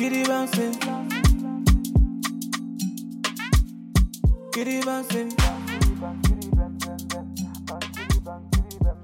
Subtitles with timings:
[0.00, 0.72] Kitty bouncing.
[4.50, 5.28] Kitty bouncing.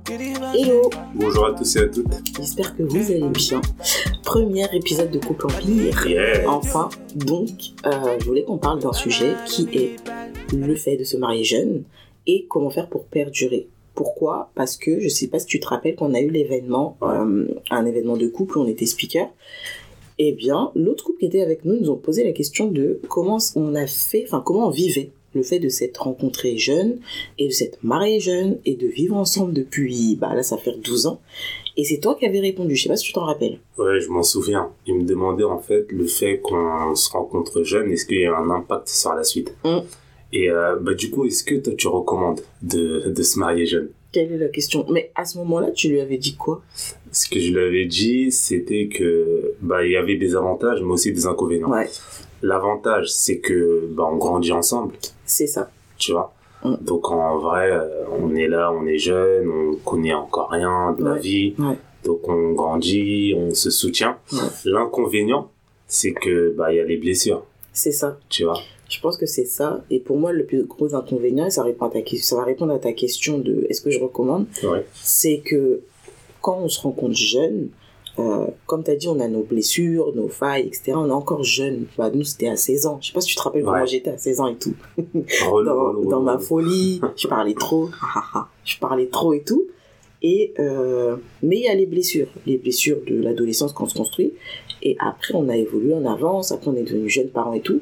[0.07, 0.55] Kitty bouncing.
[0.55, 2.07] Hello, Bonjour à tous et à toutes.
[2.39, 3.61] j'espère que vous allez bien.
[4.25, 6.07] Premier épisode de Couple Empire.
[6.07, 6.49] Yeah.
[6.49, 7.51] Enfin, donc,
[7.85, 9.97] euh, je voulais qu'on parle d'un sujet qui est
[10.55, 11.83] le fait de se marier jeune
[12.27, 13.69] et comment faire pour perdurer.
[13.95, 14.51] Pourquoi?
[14.55, 17.85] Parce que je sais pas si tu te rappelles qu'on a eu l'événement, euh, un
[17.85, 19.29] événement de couple où on était speaker.
[20.19, 23.39] Eh bien, l'autre couple qui était avec nous nous ont posé la question de comment
[23.55, 26.99] on a fait, enfin comment on vivait le fait de s'être rencontré jeune
[27.39, 31.07] et de s'être marié jeune et de vivre ensemble depuis, bah là ça fait 12
[31.07, 31.21] ans.
[31.77, 33.59] Et c'est toi qui avais répondu, je sais pas si tu t'en rappelles.
[33.77, 34.71] Ouais, je m'en souviens.
[34.87, 38.35] Il me demandait en fait le fait qu'on se rencontre jeune, est-ce qu'il y a
[38.35, 39.55] un impact sur la suite?
[39.65, 39.81] Mm.
[40.33, 43.91] Et euh, bah du coup, est-ce que toi tu recommandes de, de se marier jeune
[44.17, 46.63] Quelle est la question Mais à ce moment-là, tu lui avais dit quoi?
[47.13, 50.93] Ce que je lui avais dit, c'était que bah il y avait des avantages, mais
[50.93, 51.69] aussi des inconvénients.
[51.71, 51.87] Ouais,
[52.41, 54.95] L'avantage, c'est que bah on grandit ensemble,
[55.27, 55.71] c'est ça.
[55.99, 56.33] tu vois?
[56.65, 56.77] Mm.
[56.81, 61.05] Donc en vrai, euh, on est là, on est jeune, on connaît encore rien de
[61.05, 61.55] la vie.
[61.59, 61.77] Ouais.
[62.03, 64.17] Donc on grandit, on se soutient.
[64.65, 65.51] L'inconvénient,
[65.87, 67.45] c'est que bah il y a les blessures,
[67.75, 68.19] C'est ça.
[68.31, 68.59] tu vois?
[68.89, 69.85] Je pense que c'est ça.
[69.91, 72.73] Et pour moi, le plus gros inconvénient, et ça, répond à ta, ça va répondre
[72.73, 74.85] à ta question de est-ce que je recommande, Ouais.
[74.95, 75.81] c'est que
[76.41, 77.69] quand on se rencontre jeune,
[78.19, 80.93] euh, comme tu as dit, on a nos blessures, nos failles, etc.
[80.97, 81.87] On est encore jeune.
[81.99, 82.99] Bah, nous, c'était à 16 ans.
[83.03, 83.87] Je sais pas si tu te rappelles comment Ouais.
[83.87, 84.75] j'étais à 16 ans et tout.
[85.51, 88.49] Relou, dans, ma folie, je parlais trop, ah, ah, ah.
[88.65, 89.67] je parlais trop et tout.
[90.23, 93.95] Et euh, mais il y a les blessures, les blessures de l'adolescence quand on se
[93.95, 94.33] construit.
[94.83, 96.53] Et après, on a évolué, on avance.
[96.53, 97.81] Après, on est devenu jeunes parents et tout.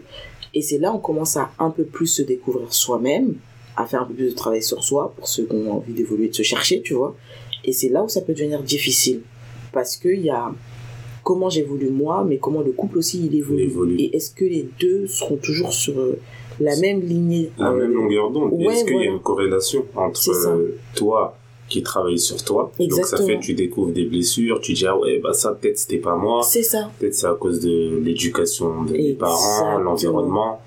[0.54, 3.34] Et c'est là on commence à un peu plus se découvrir soi-même,
[3.76, 6.28] à faire un peu plus de travail sur soi pour ceux qui ont envie d'évoluer,
[6.28, 7.16] de se chercher, tu vois.
[7.64, 9.22] Et c'est là où ça peut devenir difficile
[9.72, 10.52] parce que il y a
[11.24, 13.62] comment j'évolue moi, mais comment le couple aussi il évolue.
[13.62, 13.96] Il évolue.
[13.96, 16.18] Et est-ce que les deux seront toujours sur euh,
[16.60, 17.50] la même lignée?
[17.58, 18.52] La euh, même longueur d'onde.
[18.52, 21.36] ouais, Est-ce qu'il y a une corrélation entre euh, toi
[21.74, 23.26] qui travaille sur toi Donc ça Exactement.
[23.28, 26.16] fait que tu découvres des blessures, tu dis ah ouais bah ça peut-être c'était pas
[26.16, 26.90] moi, C'est ça.
[26.98, 29.78] peut-être c'est à cause de l'éducation de mes parents, Exactement.
[29.80, 30.60] l'environnement.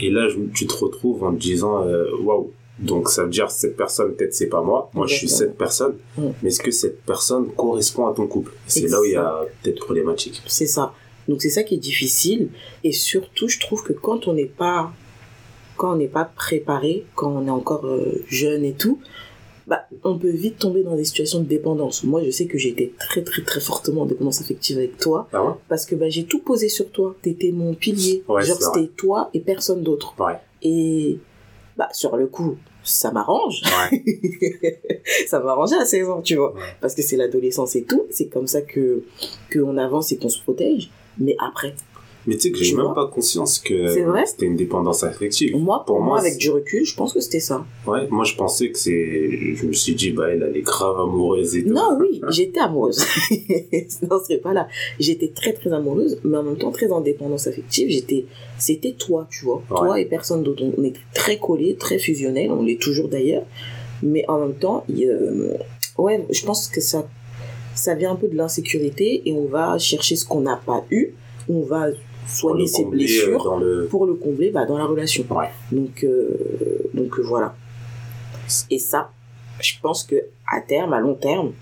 [0.00, 2.50] Et là je- tu te retrouves en te disant euh, waouh.
[2.78, 5.48] Donc ça veut dire cette personne peut-être c'est pas moi, moi je suis Exactement.
[5.50, 6.22] cette personne, Mm.
[6.42, 8.52] mais est-ce que cette personne correspond à ton couple?
[8.66, 10.40] C'est là où il y a peut-être problématique.
[10.46, 10.92] C'est ça.
[11.28, 12.48] Donc c'est ça qui est difficile.
[12.82, 14.90] Et surtout, je trouve que quand on n'est pas,
[15.76, 18.98] quand on n'est pas préparé, quand on est encore euh, jeune et tout,
[19.66, 22.04] bah, on peut vite tomber dans des situations de dépendance.
[22.04, 25.28] Moi, je sais que j'ai été très très très fortement en dépendance affective avec toi
[25.32, 25.52] Ah ouais?
[25.68, 27.14] Parce que bah, j'ai tout posé sur toi.
[27.22, 28.24] T'étais mon pilier.
[28.28, 30.14] Ouais, Genre c'était toi et personne d'autre.
[30.18, 30.36] Ouais.
[30.62, 31.18] Et
[31.76, 33.62] bah sur le coup, ça m'arrange.
[35.26, 36.54] Ça m'arrangeait à 16 ans, tu vois.
[36.80, 38.06] Parce que c'est l'adolescence et tout.
[38.10, 39.02] C'est comme ça que
[39.52, 40.90] qu'on avance et qu'on se protège.
[41.18, 41.74] Mais après,
[42.26, 45.56] Mais tu sais que j'ai même pas conscience que C'est c'était une dépendance affective.
[45.56, 47.64] moi, pour, Pour moi, avec c'est- du recul, je pense que c'était ça.
[47.86, 49.54] Ouais, moi je pensais que c'est.
[49.54, 51.70] Je me suis dit, bah elle, elle est grave amoureuse et tout.
[51.72, 52.98] Non, oui, j'étais amoureuse.
[54.10, 54.68] non, ce serait pas là.
[54.98, 57.88] J'étais très, très amoureuse, mais en même temps très en dépendance affective.
[57.90, 58.26] J'étais,
[58.58, 59.62] c'était toi, tu vois.
[59.68, 60.62] Toi et personne d'autre.
[60.76, 62.50] On était très collés, très fusionnels.
[62.50, 63.44] On l'est toujours d'ailleurs.
[64.02, 65.54] Mais en même temps, il, euh,
[65.98, 67.06] ouais, je pense que ça,
[67.74, 71.10] ça vient un peu de l'insécurité et on va chercher ce qu'on n'a pas eu.
[71.48, 71.86] On va
[72.30, 73.86] soigner ses combler, euh, blessures Dans le...
[73.90, 75.24] pour le combler bah, dans la relation.
[75.30, 75.50] Ouais.
[75.72, 77.54] Donc, euh, donc euh, voilà.
[78.70, 79.10] Et ça,
[79.60, 81.52] je pense que à terme, à long terme,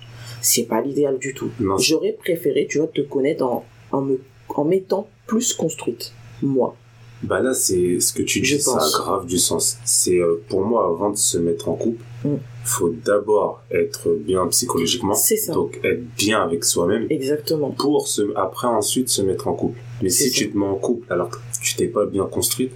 [0.40, 1.50] c'est pas l'idéal du tout.
[1.78, 4.20] J'aurais préféré, tu vois, te connaître en, en me
[4.54, 6.12] en m'étant plus construite,
[6.42, 6.74] moi.
[7.22, 9.78] Bah là, c'est ce que tu dis, ça a grave du sens.
[9.84, 12.34] C'est euh, pour moi, avant de se mettre en couple, Mm.
[12.64, 15.14] faut d'abord être bien psychologiquement.
[15.14, 15.52] C'est ça.
[15.52, 17.70] Donc être bien avec soi-même Exactement.
[17.70, 19.78] pour se, après ensuite se mettre en couple.
[20.02, 20.34] Mais si ça.
[20.34, 22.72] tu te mets en couple alors que tu t'es pas bien construite,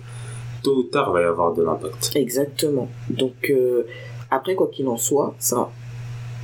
[0.62, 2.12] tôt ou tard va y avoir de l'impact.
[2.14, 2.88] Exactement.
[3.10, 3.84] Donc euh,
[4.30, 5.70] après quoi qu'il en soit, ça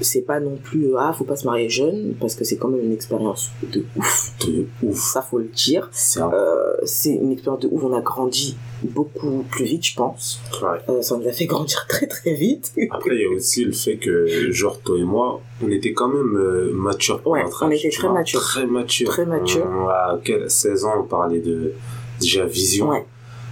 [0.00, 2.68] c'est pas non plus euh, ah faut pas se marier jeune parce que c'est quand
[2.68, 4.32] même une expérience de ouf.
[4.46, 4.96] De ouf.
[5.12, 5.88] Ça faut le dire.
[5.92, 6.32] C'est un...
[6.32, 7.82] Euh, c'est une expérience de ouf.
[7.84, 10.40] On a grandi beaucoup plus vite, je pense.
[10.62, 10.78] ouais.
[10.88, 12.72] Euh, ça nous a fait grandir très très vite.
[12.90, 16.08] Après, il y a aussi le fait que, genre, toi et moi, on était quand
[16.08, 18.18] même euh, matures pour Ouais, notre on était très vois.
[18.18, 18.40] matures.
[18.40, 19.08] Très matures.
[19.08, 19.66] Très matures.
[19.66, 21.72] On- à quel- 16 ans, on parlait de
[22.20, 22.90] déjà vision.
[22.90, 23.04] Ouais.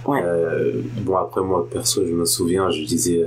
[0.07, 0.21] Ouais.
[1.01, 3.21] Bon, après, moi, perso, je me souviens, je disais,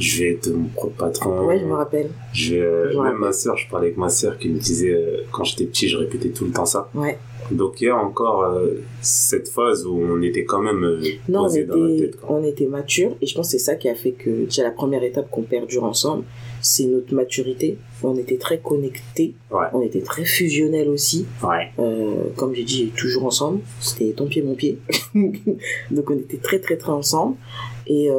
[0.00, 1.46] je vais être mon propre patron.
[1.46, 2.10] Ouais, je me rappelle.
[2.32, 3.18] Je euh, Je même rappelle.
[3.20, 5.96] ma sœur, je parlais avec ma sœur qui me disait, euh, quand j'étais petit, je
[5.96, 6.88] répétais tout le temps ça.
[6.94, 7.18] Ouais.
[7.50, 11.00] Donc, il y a encore euh, cette phase où on était quand même
[11.30, 12.18] Non, on posé dans la était, tête.
[12.28, 14.70] on était matures et je pense que c'est ça qui a fait que déjà la
[14.70, 16.24] première étape qu'on perdure ensemble,
[16.60, 17.78] c'est notre maturité.
[18.02, 19.64] On était très connectés, Ouais.
[19.72, 21.24] on était très fusionnels aussi.
[21.42, 21.70] Ouais.
[22.36, 23.60] Comme j'ai dit, toujours ensemble.
[23.80, 24.78] C'était ton pied, mon pied.
[25.90, 27.36] Donc on était très très très ensemble.
[27.86, 28.10] Et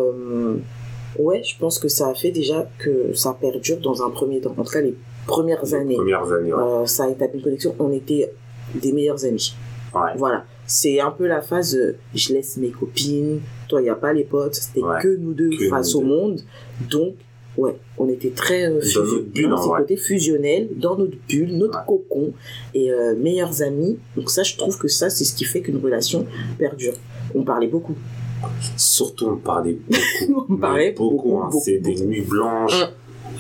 [1.18, 4.54] ouais, je pense que ça a fait déjà que ça perdure dans un premier temps.
[4.58, 4.96] En tout cas, les
[5.26, 6.62] premières Les années, premières années, ouais.
[6.62, 7.76] euh, ça a établi une connexion.
[7.80, 8.32] On était
[8.76, 9.54] des meilleurs amis.
[9.94, 10.12] Ouais.
[10.18, 10.46] Voilà.
[10.68, 14.14] C'est un peu la phase euh, je laisse mes copines, toi, il n'y a pas
[14.14, 14.54] les potes.
[14.56, 15.02] C'était Ouais.
[15.02, 16.08] que nous deux Que face nous au deux.
[16.10, 16.42] monde.
[16.92, 17.16] Donc,
[17.58, 19.80] ouais, on était très euh, Dans notre bulle, vrai.
[19.82, 22.34] côté fusionnel, dans notre bulle, notre cocon
[22.76, 23.98] et euh, meilleurs amis.
[24.16, 26.26] Donc ça, je trouve que ça, c'est ce qui fait qu'une relation
[26.60, 26.94] perdure.
[27.34, 27.96] On parlait beaucoup.
[28.78, 29.74] Surtout, on parlait
[30.28, 30.46] beaucoup.
[30.50, 31.16] On parlait beaucoup.
[31.16, 31.46] beaucoup, hein.
[31.52, 32.86] beaucoup, C'est des nuits blanches.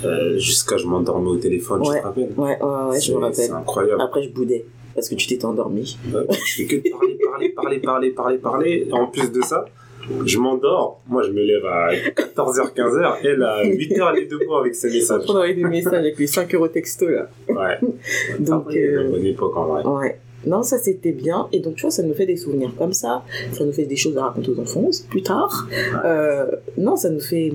[0.05, 1.99] euh, jusqu'à je m'endormais au téléphone, Ouais.
[1.99, 3.51] te rappelles Ouais, ouais, ouais, je C'est- me C'est rappelle.
[3.61, 4.01] incroyable.
[4.01, 4.65] Après, je boudais
[4.95, 5.97] parce que tu t'étais endormi.
[6.13, 8.87] Ouais, je fais que de parler, parler, parler, parler, parler, parler.
[8.91, 9.65] En plus de ça,
[10.25, 11.01] je m'endors.
[11.07, 13.17] Moi, je me lève à 14h, 15h.
[13.23, 15.23] Elle, à 8h, elle est debout avec ses messages.
[15.27, 17.27] On envoyait des messages avec les 5 euros texto là.
[17.49, 17.77] Ouais.
[18.39, 19.83] Donc, euh, la bonne époque, en vrai.
[19.85, 20.19] Ouais.
[20.45, 21.47] Non, ça c'était bien.
[21.51, 23.23] Et donc, tu vois, ça nous fait des souvenirs comme ça.
[23.53, 25.67] Ça nous fait des choses à raconter aux enfants plus tard.
[26.05, 26.45] Euh,
[26.77, 27.53] non, ça nous fait.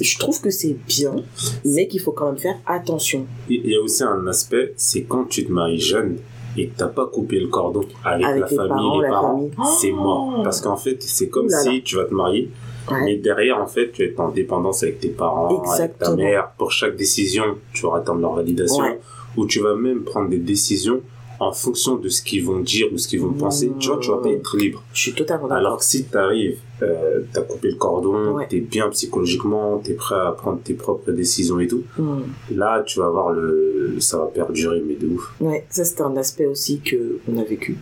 [0.00, 1.16] Je trouve que c'est bien,
[1.64, 5.24] mais qu'il faut quand même faire attention Il y a aussi un aspect, c'est quand
[5.24, 6.18] tu te maries jeune
[6.56, 9.10] et que t'as pas coupé le cordon avec, avec la les famille, parents, les la
[9.14, 10.40] parents, c'est Oh mort.
[10.44, 11.58] Parce qu'en fait, c'est comme là.
[11.62, 12.50] si tu vas te marier,
[12.90, 13.02] Ouais.
[13.02, 16.16] mais derrière, en fait, tu être en dépendance avec tes parents, avec ta Exactement.
[16.16, 16.50] mère.
[16.58, 18.84] Pour chaque décision, tu vas attendre leur validation.
[18.84, 19.00] Ouais.
[19.38, 21.00] Ou tu vas même prendre des décisions
[21.40, 23.70] en fonction de ce qu'ils vont dire ou ce qu'ils vont penser.
[23.78, 24.82] Tu vois, tu vas pas être libre.
[24.92, 25.78] Je suis totalement Alors d'accord.
[25.78, 28.46] que si t'arrives, euh, t'as coupé le cordon, Ouais.
[28.48, 32.20] t'es bien psychologiquement, t'es prêt à prendre tes propres décisions et tout, Hmm.
[32.54, 35.32] là, tu vas voir le, ça va perdurer, mais de ouf.
[35.40, 37.76] Ouais, ça c'était un aspect aussi que on a vécu.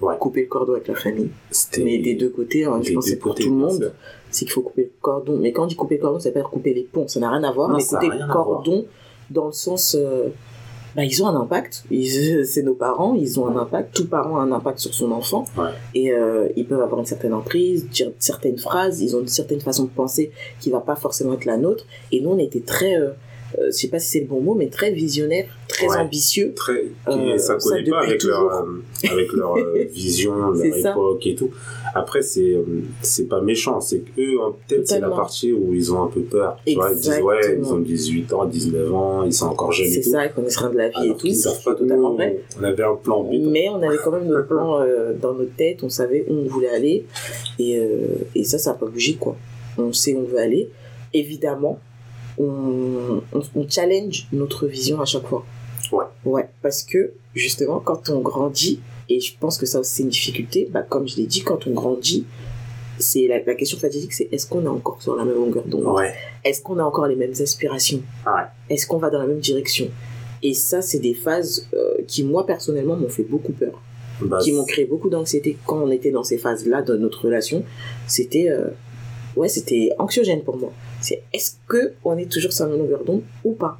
[0.00, 0.14] Ouais.
[0.18, 1.30] Couper le cordon avec la famille.
[1.78, 3.92] Mais des deux côtés, hein, je pense que c'est pour tout le monde.
[4.30, 5.38] c'est qu'il faut couper le cordon.
[5.40, 7.18] Mais quand on dit couper le cordon, ça veut pas dire couper les ponts, ça
[7.18, 7.68] n'a rien à voir.
[7.70, 8.84] Non, mais couper le cordon
[9.30, 9.96] dans le sens.
[9.98, 10.28] euh,
[10.98, 11.84] bah, ils ont un impact.
[12.44, 13.94] C'est nos parents, ils ont un impact.
[13.94, 15.44] Tout parent a un impact sur son enfant.
[15.56, 15.70] Ouais.
[15.94, 19.60] Et euh, ils peuvent avoir une certaine emprise, dire certaines phrases, ils ont une certaine
[19.60, 21.86] façon de penser qui va pas forcément être la nôtre.
[22.10, 22.96] Et nous, on était très.
[22.96, 23.10] Euh,
[23.66, 25.96] je sais pas si c'est le bon mot, mais très visionnaire, très Ouais.
[25.96, 26.52] ambitieux.
[26.54, 28.52] très Euh, et ça ça collait pas avec leur, toujours.
[28.52, 30.90] euh, avec leur euh, vision leur ça.
[30.90, 31.50] époque et tout
[31.94, 32.62] après c'est euh,
[33.00, 34.36] c'est pas méchant c'est eux
[34.68, 37.58] peut-être c'est la partie où ils ont un peu peur tu vois ils disent ouais
[37.58, 40.68] ils ont 18 ans 19 ans ils sont encore jeunes C'est ça, ils connaissent rien
[40.70, 41.16] de la vie et tout.
[41.26, 42.40] qu'ils savent pas totalement vrai.
[42.60, 45.56] on avait un plan B Mais on avait quand même notre plan euh, dans notre
[45.56, 47.06] tête, on savait où on voulait aller.
[47.58, 47.86] Et, euh,
[48.34, 49.34] et ça, ça n'a pas bougé, quoi.
[49.78, 50.68] On sait où on veut aller.
[51.14, 51.78] Évidemment,
[52.38, 55.44] on, on, on challenge notre vision à chaque fois.
[55.92, 56.04] Ouais.
[56.24, 60.10] Ouais, parce que, justement, quand on grandit, et je pense que ça aussi c'est une
[60.10, 62.26] difficulté, bah, comme je l'ai dit, quand on grandit,
[62.98, 65.84] c'est la, la question fatidique, c'est est-ce qu'on est encore sur la même longueur d'onde?
[65.96, 66.12] Ouais
[66.44, 68.02] Est-ce qu'on a encore les mêmes aspirations?
[68.26, 68.42] Ouais.
[68.68, 69.88] Est-ce qu'on va dans la même direction?
[70.42, 73.80] Et ça, c'est des phases euh, qui, moi, personnellement, m'ont fait beaucoup peur
[74.20, 77.64] bah, qui m'ont créé beaucoup d'anxiété quand on était dans ces phases-là de notre relation.
[78.06, 78.68] C'était euh,
[79.36, 80.72] ouais, c'était anxiogène pour moi.
[81.00, 83.78] C'est est-ce que on est toujours sur la même longueur d'onde ou pas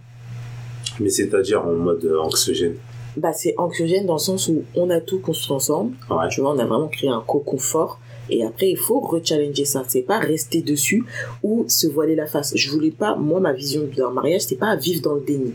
[1.01, 2.75] mais c'est-à-dire en mode euh, anxiogène
[3.17, 5.95] Bah c'est anxiogène dans le sens où on a tout construit ensemble.
[6.11, 8.01] ouais Tu vois, on a vraiment créé un cocon fort.
[8.31, 9.85] Et après, il faut rechallenger ça.
[9.89, 11.05] C'est pas rester dessus
[11.43, 12.53] ou se voiler la face.
[12.55, 15.55] Je voulais pas, moi, ma vision d'un mariage, c'était pas vivre dans le déni.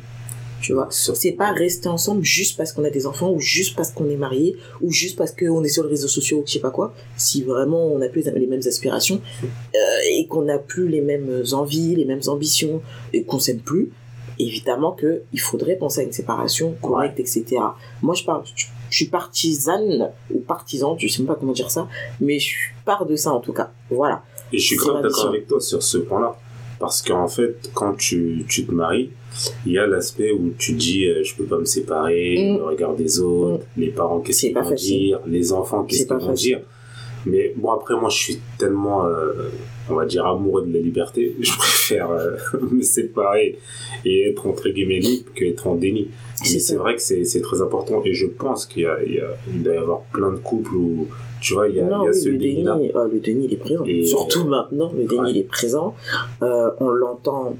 [0.63, 3.92] Tu vois, c'est pas rester ensemble juste parce qu'on a des enfants ou juste parce
[3.92, 6.59] qu'on est marié ou juste parce qu'on est sur les réseaux sociaux ou je sais
[6.59, 6.94] pas quoi.
[7.18, 9.78] Si vraiment on n'a plus les mêmes aspirations euh,
[10.09, 13.92] et qu'on n'a plus les mêmes envies, les mêmes ambitions et qu'on s'aime plus,
[14.40, 17.57] évidemment que il faudrait penser à une séparation correcte, etc.
[18.02, 21.71] Moi, je parle, je, je suis partisane ou partisane, je sais même pas comment dire
[21.71, 21.90] ça,
[22.21, 23.71] mais je pars de ça en tout cas.
[23.90, 24.23] Voilà.
[24.54, 26.38] Et je suis grave d'accord avec toi sur ce point-là.
[26.83, 29.09] Parce qu'en fait, quand tu, tu te maries,
[29.66, 32.57] il y a l'aspect où tu dis euh, je peux pas me séparer, Mm.
[32.57, 34.97] le regard des autres, les parents qu'est-ce qu'ils vont facile.
[34.99, 36.59] dire, les enfants qu'est-ce qu'ils vont dire.
[37.25, 39.31] Mais bon, après, moi, je suis tellement, euh,
[39.90, 41.33] on va dire, amoureux de la liberté.
[41.40, 42.35] Je préfère euh,
[42.71, 43.57] me séparer
[44.04, 46.09] et être entre guillemets libre qu'être en déni.
[46.42, 48.02] Mais C'est vrai que c'est très important.
[48.04, 50.40] Et je pense qu'il y a, il y a- il doit y avoir plein de
[50.40, 51.07] couples où,
[51.44, 53.45] tu vois, il y a, non, il y a oui, ce déni, ah, le déni,
[53.45, 53.83] il est présent.
[53.85, 55.31] Et- Surtout maintenant, le déni, Ouais.
[55.31, 55.94] il est présent.
[56.42, 57.56] Euh, on l'entend,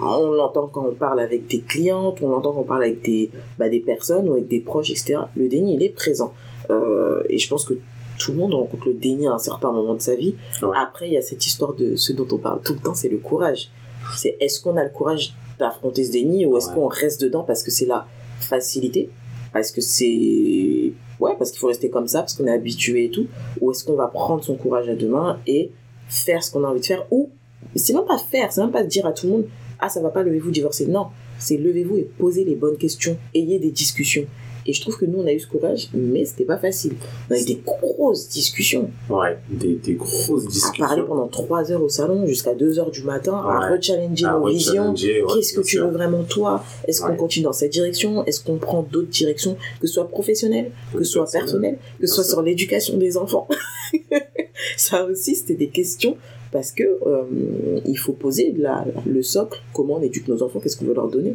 [0.00, 3.30] on l'entend quand on parle avec des clientes, on l'entend quand on parle avec des,
[3.58, 5.18] bah, des personnes ou avec des proches, etc.
[5.36, 6.32] Le déni, il est présent.
[6.70, 7.74] Euh, et je pense que
[8.18, 10.34] tout le monde rencontre le déni à un certain moment de sa vie.
[10.62, 10.68] Ouais.
[10.76, 13.08] Après, il y a cette histoire de ce dont on parle tout le temps, c'est
[13.08, 13.70] le courage.
[14.16, 16.74] C'est est-ce qu'on a le courage d'affronter ce déni ou est-ce Ouais.
[16.74, 18.06] qu'on reste dedans parce que c'est la
[18.40, 19.08] facilité?
[19.52, 23.10] Parce que c'est ouais parce qu'il faut rester comme ça parce qu'on est habitué et
[23.10, 23.26] tout
[23.60, 25.70] ou est-ce qu'on va prendre son courage à deux mains et
[26.08, 27.30] faire ce qu'on a envie de faire ou
[27.76, 29.44] c'est même pas faire c'est même pas dire à tout le monde
[29.84, 30.86] ah ça va pas, levez-vous, divorcez.
[30.86, 31.08] Non,
[31.40, 34.26] c'est levez-vous et posez les bonnes questions, ayez des discussions.
[34.66, 36.94] Et je trouve que nous, on a eu ce courage, mais c'était pas facile.
[37.30, 38.90] On a eu des grosses discussions.
[39.10, 40.84] Ouais, des, des grosses À discussions.
[40.86, 43.76] parler pendant 3 heures au salon, jusqu'à 2 heures du matin, à Ouais.
[43.76, 44.72] rechallenger À nos visions.
[44.92, 45.86] rechallenger, ouais, Qu'est-ce que tu sûr.
[45.86, 46.64] veux vraiment toi?
[46.86, 48.24] Est-ce qu'on continue dans cette direction?
[48.26, 49.56] Est-ce qu'on prend d'autres directions?
[49.80, 51.44] Que ce soit professionnel, que ce soit Personnel.
[51.44, 53.48] personnel, que ce soit sur l'éducation des enfants
[54.76, 56.16] Ça aussi, c'était des questions
[56.52, 60.76] parce que euh, il faut poser la- le socle, comment on éduque nos enfants, qu'est-ce
[60.76, 61.34] qu'on veut leur donner?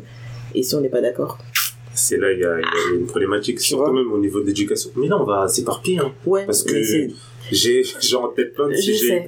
[0.56, 1.38] Et si on n'est pas d'accord?
[1.98, 3.94] C'est là, il y, a, il y a une problématique, surtout vois.
[3.94, 4.92] même au niveau de l'éducation.
[4.96, 6.00] Mais là, on va s'éparpiller.
[6.00, 6.76] Hein, Ouais, parce que
[7.52, 9.26] j'ai j'ai en tête plein de Je sujets.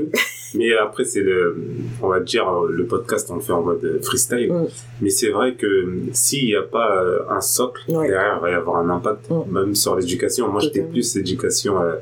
[0.55, 1.55] Mais après, c'est le,
[2.01, 4.51] on va dire, le podcast, on le fait en mode freestyle.
[4.51, 4.67] Mm.
[5.01, 5.67] Mais c'est vrai que
[6.11, 8.07] s'il n'y a pas euh, un socle, Ouais.
[8.07, 9.51] derrière, il va y avoir un impact, Mm.
[9.51, 10.47] même sur l'éducation.
[10.51, 11.95] Moi, j'étais plus éducation, euh, euh,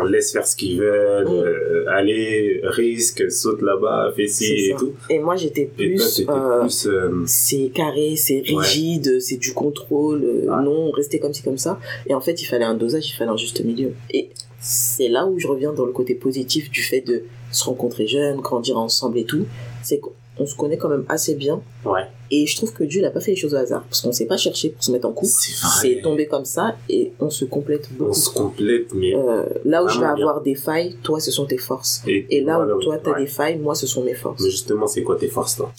[0.00, 1.32] on laisse faire ce qu'ils veulent, Mm.
[1.32, 4.92] euh, allez, risque, saute là-bas, fais ci et tout.
[5.10, 6.24] Et moi, j'étais plus.
[6.28, 8.56] euh, euh, c'est carré, c'est Ouais.
[8.58, 11.78] rigide, c'est du contrôle, euh, non, rester comme ci, comme ça.
[12.08, 13.92] Et en fait, il fallait un dosage, il fallait un juste milieu.
[14.12, 17.22] Et c'est là où je reviens dans le côté positif du fait de
[17.52, 19.46] se rencontrer jeunes, grandir ensemble et tout.
[19.82, 21.60] C'est qu'on se connaît quand même assez bien.
[21.84, 23.84] ouais, Et je trouve que Dieu n'a pas fait les choses au hasard.
[23.84, 25.32] Parce qu'on s'est pas cherché pour se mettre en couple.
[25.80, 28.14] c'est tombé comme ça et on se complète On beaucoup.
[28.14, 29.14] se complète, mais.
[29.14, 30.12] Euh, là où je vais bien.
[30.12, 32.02] avoir des failles, toi, ce sont tes forces.
[32.06, 33.20] et, Et là voilà, où toi, tu as ouais.
[33.20, 34.42] des failles, moi, ce sont mes forces.
[34.42, 35.72] Mais justement, c'est quoi tes forces, toi?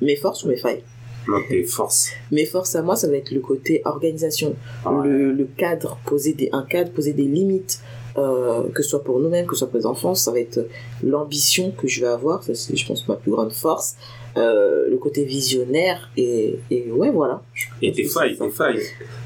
[0.00, 0.82] Mes forces ou mes failles?
[1.28, 2.10] Non, tes forces.
[2.32, 5.06] Mes forces à moi, ça va être le côté organisation, Ouais.
[5.06, 7.78] le, le cadre, poser des, un cadre, poser des limites,
[8.18, 10.66] euh, que ce soit pour nous-mêmes, que ce soit pour les enfants, ça va être
[11.02, 13.96] l'ambition que je vais avoir, c'est je pense ma plus grande force,
[14.36, 17.42] euh, le côté visionnaire et, et ouais voilà.
[17.80, 18.80] Et tes failles, tes failles.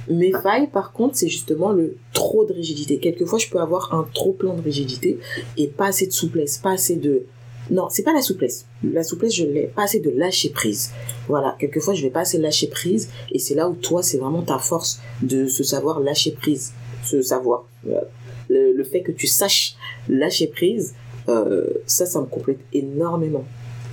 [0.08, 2.98] Mes failles par contre c'est justement le trop de rigidité.
[2.98, 5.18] Quelquefois je peux avoir un trop plein de rigidité
[5.56, 7.24] et pas assez de souplesse, pas assez de...
[7.68, 8.66] Non, c'est pas la souplesse.
[8.84, 9.62] La souplesse, je l'ai.
[9.74, 10.92] Pas assez de lâcher prise.
[11.26, 11.56] Voilà.
[11.58, 13.08] Quelquefois, je vais pas assez lâcher prise.
[13.32, 16.74] Et c'est là où toi, c'est vraiment ta force de se savoir lâcher prise.
[17.02, 17.64] Ce savoir.
[17.82, 18.04] Voilà.
[18.48, 19.74] Le, le fait que tu saches
[20.08, 20.94] lâcher prise,
[21.28, 23.44] euh, ça, ça me complète énormément.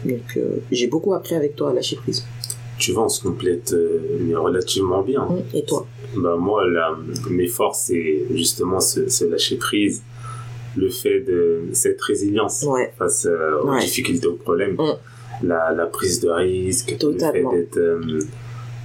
[0.05, 2.23] Donc, euh, j'ai beaucoup appris avec toi à lâcher prise.
[2.77, 5.23] Tu vois, on se complète euh, mais relativement bien.
[5.23, 5.87] Hum, Et toi?
[6.17, 6.63] Bah, moi,
[7.29, 10.03] mes forces, c'est justement ce, ce lâcher prise,
[10.75, 12.91] le fait de cette résilience Ouais.
[12.97, 13.25] face
[13.63, 13.79] aux Ouais.
[13.79, 15.47] difficultés, aux problèmes, Mm.
[15.47, 17.51] la, la prise de risque, Totalement.
[17.51, 18.01] le fait d'être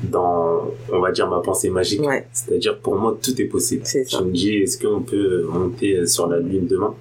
[0.02, 2.00] dans, on va dire, ma pensée magique.
[2.02, 2.26] Ouais.
[2.32, 3.84] C'est-à-dire, pour moi, tout est possible.
[3.84, 4.20] Ça.
[4.22, 6.94] me dis, est-ce qu'on peut monter sur la lune demain?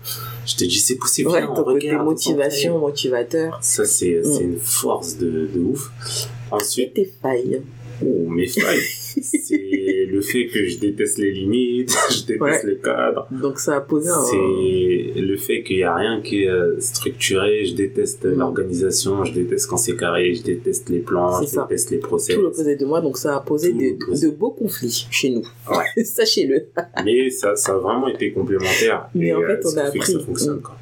[0.46, 1.30] Je te dis, c'est possible.
[1.30, 3.60] Ouais, ton côté motivation, motivateur.
[3.62, 4.51] Ça, c'est c'est Mm.
[4.54, 5.92] une force de, de ouf.
[6.50, 7.62] Et Ensuite, tes failles.
[8.04, 8.80] oh, mes failles,
[9.22, 12.70] c'est le fait que je déteste les limites, je déteste Ouais.
[12.72, 13.27] les cadres.
[13.32, 14.24] Donc, ça a posé un...
[14.24, 17.66] C'est le fait qu'il n'y a rien qui est euh, structuré.
[17.66, 18.39] Je déteste Mm.
[18.39, 21.63] l'organisation, je déteste quand c'est carré, je déteste les plans, C'est je ça.
[21.70, 22.36] déteste les procès.
[22.36, 25.44] tout l'opposé de moi, donc ça a posé Tout de, beaux conflits chez nous.
[25.70, 26.04] Ouais.
[26.04, 26.68] Sachez-le.
[27.06, 29.10] Mais ça, ça a vraiment été complémentaire.
[29.16, 30.18] Mais Et, en euh, fait, on ce a fait appris.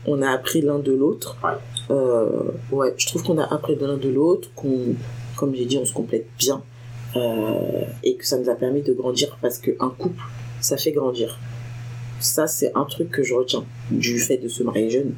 [0.07, 1.37] On a appris l'un de l'autre.
[1.43, 1.51] Ouais.
[1.91, 2.27] Euh,
[2.71, 4.95] ouais, je trouve qu'on a appris de l'un de l'autre, qu'on,
[5.37, 6.61] comme j'ai dit, on se complète bien.
[7.15, 10.21] Euh, et que ça nous a permis de grandir parce qu'un couple,
[10.59, 11.39] ça fait grandir.
[12.19, 15.13] Ça, c'est un truc que je retiens du fait de se marier jeune,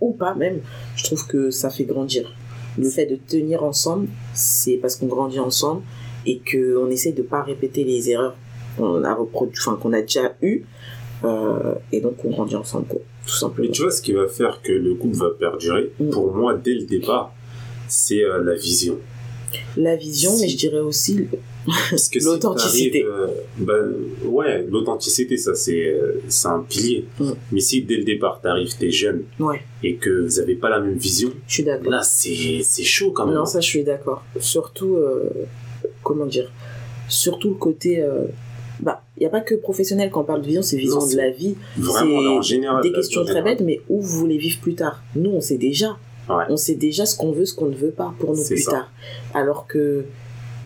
[0.00, 0.60] ou pas même.
[0.96, 2.34] Je trouve que ça fait grandir.
[2.76, 5.82] Le fait de tenir ensemble, c'est parce qu'on grandit ensemble
[6.26, 8.36] et qu'on essaie de pas répéter les erreurs
[8.76, 10.64] qu'on a reproduit, enfin, qu'on a déjà eues.
[11.24, 13.68] Euh, et donc, on grandit ensemble, quoi, tout simplement.
[13.68, 16.10] Mais tu vois, ce qui va faire que le couple va perdurer, Mm.
[16.10, 17.32] pour moi, dès le départ,
[17.88, 18.96] c'est euh, la vision.
[19.76, 20.50] La vision, mais Si.
[20.50, 21.26] je dirais aussi
[21.96, 23.02] si L'authenticité.
[23.02, 23.26] t'arrives, euh,
[23.58, 23.94] ben,
[24.28, 27.04] ouais, l'authenticité, ça, c'est euh, c'est un pilier.
[27.20, 27.30] Mm.
[27.52, 30.80] Mais si dès le départ, t'arrives, t'es jeune, Ouais, et que vous avez pas la
[30.80, 31.90] même vision, je suis d'accord.
[31.90, 33.34] là, c'est c'est chaud quand même.
[33.34, 34.24] Non, ça, je suis d'accord.
[34.40, 35.28] Surtout, euh,
[36.02, 36.50] comment dire
[37.08, 38.00] Surtout le côté.
[38.02, 38.24] euh,
[38.80, 41.06] bah, il n'y a pas que professionnel quand on parle de vision, c'est vision Non,
[41.10, 41.56] de la vie.
[41.76, 42.80] Vraiment, en général.
[42.82, 45.02] Des questions très bêtes, mais où vous voulez vivre plus tard?
[45.16, 45.98] Nous, on sait déjà.
[46.28, 46.44] Ouais.
[46.48, 48.70] On sait déjà ce qu'on veut, ce qu'on ne veut pas pour nous plus ça.
[48.72, 48.92] tard.
[49.34, 50.04] Alors que.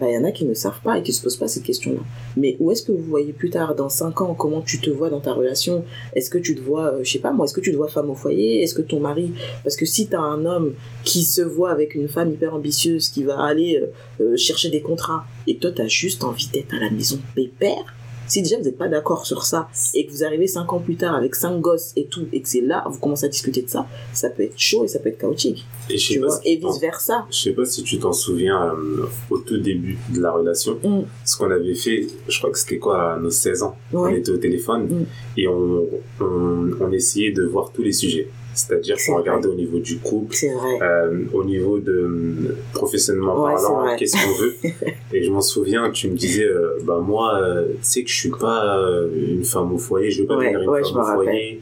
[0.00, 1.46] bah, Il y en a qui ne savent pas et qui ne se posent pas
[1.48, 2.00] cette question-là.
[2.36, 5.10] Mais où est-ce que vous voyez plus tard, dans 5 ans, comment tu te vois
[5.10, 5.84] dans ta relation?
[6.14, 7.88] Est-ce que tu te vois, euh, je sais pas moi, est-ce que tu te vois
[7.88, 8.62] femme au foyer?
[8.62, 9.32] Est-ce que ton mari.
[9.62, 10.72] Parce que si tu as un homme
[11.04, 13.86] qui se voit avec une femme hyper ambitieuse, qui va aller euh,
[14.24, 17.94] euh, chercher des contrats, et toi, tu as juste envie d'être à la maison pépère,
[18.32, 20.96] si déjà vous n'êtes pas d'accord sur ça, et que vous arrivez 5 ans plus
[20.96, 23.68] tard avec 5 gosses et tout, et que c'est là, vous commencez à discuter de
[23.68, 25.66] ça, ça peut être chaud et ça peut être chaotique.
[25.90, 27.26] Et Tu vois si vice versa.
[27.30, 31.02] Je sais pas si tu t'en souviens euh, au tout début de la relation, Mm.
[31.24, 34.30] ce qu'on avait fait, je crois que c'était quoi, à nos 16 ans, on était
[34.30, 35.04] au téléphone Mm.
[35.38, 35.86] et on,
[36.20, 38.28] on, on essayait de voir tous les sujets.
[38.54, 40.34] C'est-à-dire C'est qu'on regardait au niveau du couple,
[40.82, 44.54] euh, au niveau de professionnellement Ouais, parlant, qu'est-ce qu'on veut.
[45.14, 48.14] Et je m'en souviens, tu me disais, euh, bah moi, euh, tu sais que je
[48.16, 51.00] suis pas euh, une femme au foyer, je veux pas Ouais, devenir une ouais, femme
[51.00, 51.60] au foyer.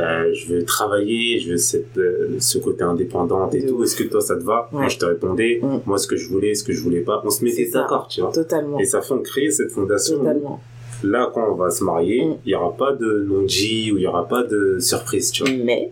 [0.00, 1.98] Euh, je veux travailler, je veux cette,
[2.38, 3.82] ce côté indépendant et De tout.
[3.84, 4.68] Est-ce que toi ça te va.
[4.72, 5.80] Moi je te répondais, Mm.
[5.86, 7.20] moi ce que je voulais, ce que je voulais pas.
[7.24, 8.32] On se mettait d'accord, tu vois.
[8.32, 8.78] Totalement.
[8.78, 10.18] Et ça fait on crée cette fondation.
[10.18, 10.60] Totalement.
[11.04, 12.36] Là, quand on va se marier, Mm.
[12.46, 15.52] il y aura pas de non-dit ou il y aura pas de surprise, tu vois.
[15.52, 15.90] Mais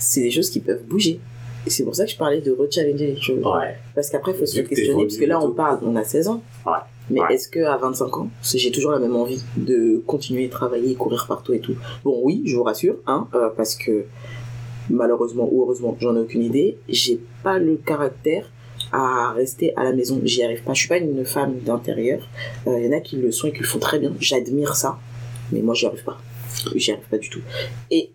[0.00, 1.20] c'est des choses qui peuvent bouger.
[1.66, 3.44] Et c'est pour ça que je parlais de rechallenger les choses.
[3.44, 3.76] Ouais.
[3.94, 6.28] Parce qu'après, il faut se que questionner, parce que là, on parle, on a 16
[6.28, 6.42] ans.
[6.66, 6.72] Ouais.
[7.10, 7.34] Mais Ouais.
[7.34, 11.26] est-ce qu'à 25 ans, que j'ai toujours la même envie de continuer à travailler, courir
[11.28, 11.74] partout et tout?
[12.04, 14.04] Bon, oui, je vous rassure, hein, euh, parce que
[14.88, 18.50] malheureusement ou heureusement, j'en ai aucune idée, j'ai pas le caractère
[18.92, 20.72] à rester à la maison, j'y arrive pas.
[20.72, 22.26] Je suis pas une femme d'intérieur.
[22.66, 24.74] Euh, Il y en a qui le sont et qui le font très bien, j'admire
[24.74, 24.98] ça,
[25.52, 26.18] mais moi, j'y arrive pas.
[26.74, 27.40] J'y arrive pas du tout.
[27.90, 28.10] Et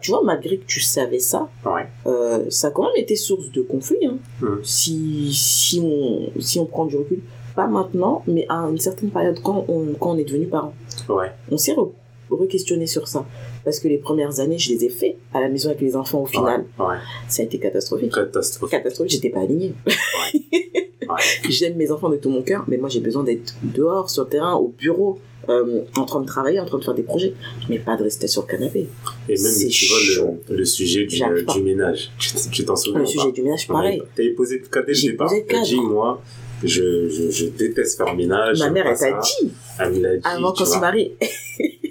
[0.00, 1.86] tu vois, malgré que tu savais ça, Ouais.
[2.06, 4.04] euh, ça a quand même été source de conflit.
[4.06, 4.18] Hein.
[4.40, 4.60] Mhm.
[4.64, 7.20] Si, si, on, si on prend du recul,
[7.54, 10.74] pas maintenant, mais à une certaine période, quand on, quand on est devenu parent,
[11.08, 11.30] Ouais.
[11.50, 11.90] on s'est re-
[12.30, 13.24] re-questionné sur ça.
[13.64, 16.22] Parce que les premières années, je les ai fait à la maison avec les enfants
[16.22, 16.64] au final.
[16.78, 16.96] Ouais.
[17.28, 18.12] Ça a été catastrophique.
[18.14, 18.70] Catastrophe.
[18.70, 19.74] Catastrophique, j'étais pas alignée.
[21.48, 24.28] J'aime mes enfants de tout mon cœur, mais moi j'ai besoin d'être dehors, sur le
[24.28, 27.34] terrain, au bureau, euh, en train de travailler, en train de faire des projets,
[27.68, 28.86] mais pas de rester sur le canapé.
[29.28, 30.38] Et même, tu vois, chaud.
[30.48, 31.52] le, le sujet du, pas.
[31.54, 32.10] du ménage.
[32.52, 34.02] Tu t'en souviens Le ou sujet pas du ménage, pareil.
[34.14, 35.32] T'avais posé le cadre dès le J'ai départ.
[35.48, 36.22] T'as dit, moi,
[36.62, 38.58] je, je, je déteste faire le ménage.
[38.58, 40.22] Ma mère, pas elle t'a dit, Elle l'a dit.
[40.24, 40.80] avant qu'on se vois.
[40.80, 41.12] marie,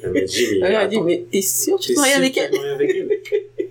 [0.03, 0.59] Elle m'a dit, mais.
[0.59, 2.51] Ma mère a dit, mais t'es sûr tu te maries avec elle?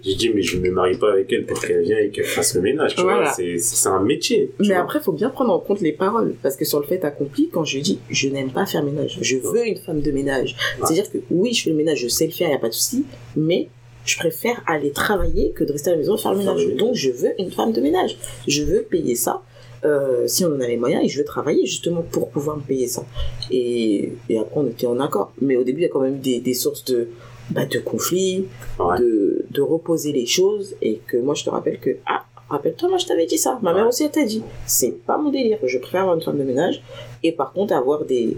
[0.06, 2.25] J'ai dit, mais je ne me marie pas avec elle pour qu'elle vienne et qu'elle
[2.25, 2.94] fasse le ménage.
[2.94, 3.22] Tu Voilà.
[3.25, 4.52] vois, c'est, c'est un métier.
[4.60, 4.76] Mais vois.
[4.78, 6.34] après, il faut bien prendre en compte les paroles.
[6.42, 9.36] Parce que sur le fait accompli, quand je dis je n'aime pas faire ménage, je
[9.38, 10.54] veux une femme de ménage.
[10.78, 10.86] Ouais.
[10.86, 12.68] C'est-à-dire que oui, je fais le ménage, je sais le faire, il n'y a pas
[12.68, 13.04] de souci,
[13.36, 13.68] mais
[14.04, 16.60] je préfère aller travailler que de rester à la maison et faire le ménage.
[16.62, 16.78] le ménage.
[16.80, 18.16] Donc, je veux une femme de ménage.
[18.46, 19.42] Je veux payer ça.
[19.84, 22.62] euh, si on en a les moyens et je veux travailler justement pour pouvoir me
[22.62, 23.04] payer ça
[23.50, 26.18] et, et après on était en accord mais au début il y a quand même
[26.18, 27.08] des, des sources de
[27.50, 28.47] bah, de conflits
[28.78, 28.99] Ouais.
[28.99, 32.99] de, de reposer les choses et que moi je te rappelle que ah rappelle-toi moi
[32.99, 35.78] je t'avais dit ça ma mère aussi elle t'a dit c'est pas mon délire je
[35.78, 36.82] préfère avoir une femme de ménage
[37.23, 38.36] et par contre avoir des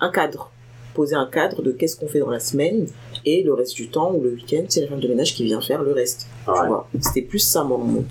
[0.00, 0.50] un cadre
[0.94, 2.86] poser un cadre de qu'est-ce qu'on fait dans la semaine
[3.24, 5.60] et le reste du temps ou le week-end c'est la femme de ménage qui vient
[5.60, 8.06] faire le reste tu vois c'était plus ça moi mon monde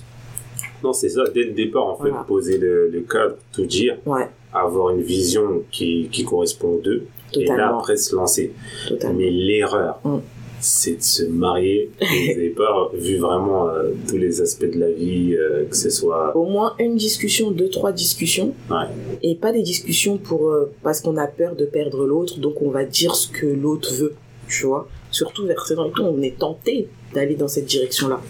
[0.83, 1.23] Non, c'est ça.
[1.35, 2.23] Dès le départ, en fait, Voilà.
[2.23, 7.05] poser le, le cadre, tout dire, ouais avoir une vision qui, qui correspond aux deux.
[7.33, 8.53] Et là, totalement après, se lancer.
[8.87, 10.19] totalement Mais l'erreur, Mm.
[10.59, 11.89] C'est de se marier.
[11.99, 15.75] Et Vous n'avez pas vu vraiment euh, tous les aspects de la vie, euh, que
[15.75, 16.35] ce soit.
[16.35, 18.53] au moins une discussion, deux, trois discussions.
[18.69, 18.87] Ouais.
[19.23, 22.69] Et pas des discussions pour, euh, parce qu'on a peur de perdre l'autre, donc on
[22.69, 24.13] va dire ce que l'autre veut,
[24.47, 24.87] tu vois.
[25.11, 28.21] Surtout vers ces temps, on est tenté d'aller dans cette direction-là.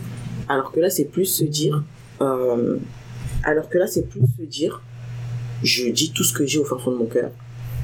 [0.48, 1.84] Alors que là, c'est plus se dire,
[2.22, 2.78] euh,
[3.44, 4.82] alors que là, c'est plus se dire,
[5.64, 7.32] je dis tout ce que j'ai au fin fond de mon cœur,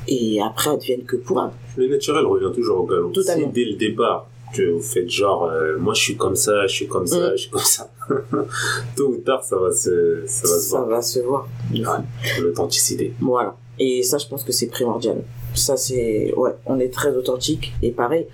[0.08, 1.52] et après, advienne que pourra.
[1.78, 3.10] Le naturel revient toujours au galop.
[3.12, 3.48] Totalement.
[3.48, 6.74] Si dès le départ, que vous faites genre, euh, moi je suis comme ça, je
[6.74, 7.32] suis comme ça, Mm.
[7.34, 7.92] je suis comme ça.
[8.96, 10.90] Tôt ou tard, ça va se, ça va se Ça voir.
[10.90, 11.48] va se voir.
[11.74, 12.42] Ouais.
[12.42, 13.14] L'authenticité.
[13.20, 13.56] Voilà.
[13.80, 15.24] Et ça, je pense que c'est primordial.
[15.54, 16.34] Ça, c'est.
[16.38, 17.74] Ouais, on est très authentique.
[17.82, 18.28] Et pareil,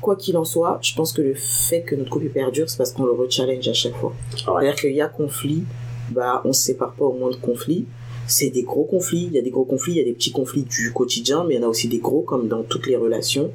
[0.00, 2.92] quoi qu'il en soit, je pense que le fait que notre couple perdure, c'est parce
[2.92, 4.10] qu'on le re-challenge à chaque fois.
[4.10, 4.36] Ouais.
[4.44, 5.64] C'est-à-dire qu'il y a conflit,
[6.10, 7.86] bah, on se sépare pas au moins de conflit.
[8.26, 9.24] C'est des gros conflits.
[9.26, 11.54] Il y a des gros conflits, il y a des petits conflits du quotidien, mais
[11.54, 13.50] il y en a aussi des gros, comme dans toutes les relations.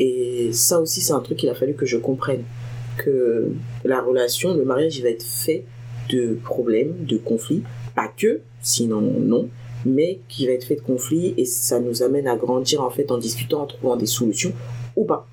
[0.00, 2.42] Et ça aussi, c'est un truc qu'il a fallu que je comprenne.
[2.96, 3.52] Que
[3.84, 5.64] la relation, le mariage, il va être fait
[6.10, 7.62] de problèmes, de conflits.
[7.94, 9.48] Pas que, sinon non
[9.86, 13.10] mais qui va être fait de conflits et ça nous amène à grandir en fait
[13.10, 14.52] en discutant, en trouvant des solutions
[14.96, 15.26] ou pas.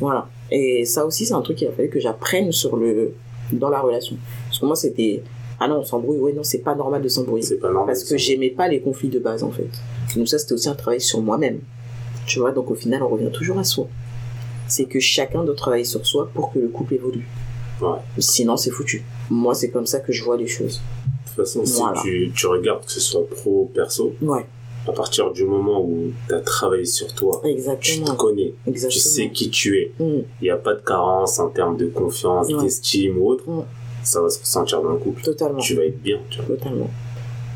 [0.00, 0.28] Voilà.
[0.50, 3.12] Et ça aussi, c'est un truc qu'il a fallu que j'apprenne sur le
[3.52, 4.16] dans la relation.
[4.46, 5.22] Parce que moi, c'était
[5.60, 6.18] ah non, on s'embrouille.
[6.18, 7.44] Ouais, non, c'est pas normal de s'embrouiller.
[7.44, 7.86] C'est pas normal.
[7.86, 9.68] Parce que j'aimais pas les conflits de base en fait.
[10.16, 11.60] Donc ça, c'était aussi un travail sur moi-même.
[12.26, 13.88] Tu vois, donc au final, on revient toujours à soi.
[14.72, 17.26] C'est que chacun doit travailler sur soi pour que le couple évolue.
[17.82, 17.98] Ouais.
[18.18, 19.04] Sinon, c'est foutu.
[19.28, 20.80] Moi, c'est comme ça que je vois les choses.
[20.80, 22.00] De toute façon, Voilà.
[22.00, 24.46] si tu, tu regardes que ce soit pro ou perso, Ouais,
[24.88, 27.42] à partir du moment où tu as travaillé sur toi,
[27.80, 28.90] tu te connais, Exactement.
[28.92, 30.04] tu sais qui tu es, Mm.
[30.40, 32.62] il n'y a pas de carence en termes de confiance, Ouais.
[32.62, 33.64] d'estime ou autre, Mm.
[34.02, 35.22] ça va se ressentir dans le couple.
[35.22, 35.58] Totalement.
[35.58, 36.56] Tu vas être bien, tu vois.
[36.56, 36.90] Totalement.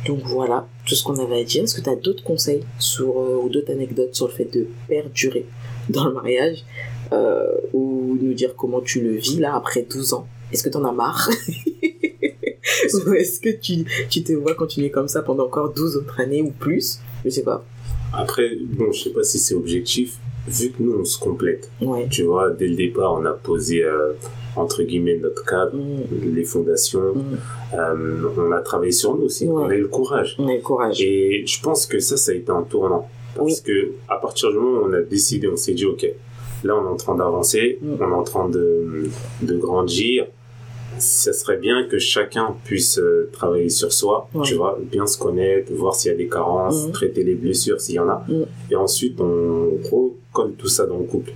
[0.07, 1.65] Donc voilà, tout ce qu'on avait à dire.
[1.65, 4.67] Est-ce que tu as d'autres conseils sur, euh, ou d'autres anecdotes sur le fait de
[4.89, 5.45] perdurer
[5.89, 6.65] dans le mariage?
[7.13, 10.77] Euh, Ou nous dire comment tu le vis là après 12 ans Est-ce que tu
[10.77, 11.29] en as marre
[13.07, 16.43] Ou est-ce que tu, tu te vois continuer comme ça pendant encore 12 autres années
[16.43, 16.99] ou plus?
[17.25, 17.65] Je sais pas.
[18.13, 20.17] Après, bon, je sais pas si c'est objectif,
[20.49, 22.07] vu que nous, on se complète, Ouais.
[22.11, 24.13] tu vois, dès le départ, on a posé, euh,
[24.55, 26.35] entre guillemets, notre cadre, Mm.
[26.35, 27.39] les fondations, Mm.
[27.75, 29.53] euh, on a travaillé sur nous aussi, Ouais.
[29.53, 30.37] on a eu le courage.
[30.39, 31.01] On a le courage.
[31.03, 33.09] Et je pense que ça, ça a été un tournant.
[33.35, 33.63] Parce Oui.
[33.65, 36.07] que à partir du moment où on a décidé, on s'est dit, OK,
[36.67, 37.95] là, on est en train d'avancer, Mm.
[38.01, 39.09] on est en train de,
[39.43, 40.27] de grandir.
[40.99, 44.43] Ça serait bien que chacun puisse euh, travailler sur soi, Ouais.
[44.47, 46.93] tu vois, bien se connaître, voir s'il y a des carences, Mm.
[46.93, 48.25] traiter les blessures s'il y en a.
[48.29, 48.45] Mm.
[48.71, 51.33] Et ensuite, on recolle tout ça dans le couple.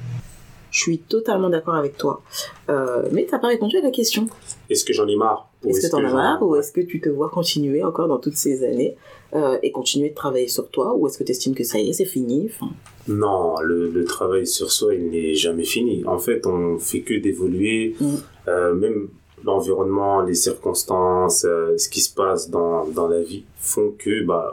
[0.71, 2.23] Je suis totalement d'accord avec toi.
[2.71, 4.29] Euh, mais t'as pas répondu à la question.
[4.71, 5.50] Est-ce que j'en ai marre?
[5.67, 8.19] Est-ce que t'en as j'en- marre ou est-ce que tu te vois continuer encore dans
[8.19, 8.97] toutes ces années
[9.35, 11.91] euh, et continuer de travailler sur toi ou est-ce que tu estimes que ça y
[11.91, 12.73] est, c'est fini Enfin,
[13.09, 16.03] Non, le, le travail sur soi, il n'est jamais fini.
[16.07, 18.07] En fait, on fait que d'évoluer, Mm.
[18.49, 19.09] Euh, même
[19.45, 24.53] l'environnement, les circonstances, euh, ce qui se passe dans, dans la vie font que bah,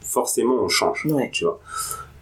[0.00, 1.06] forcément on change.
[1.06, 1.30] Ouais.
[1.32, 1.58] Tu vois.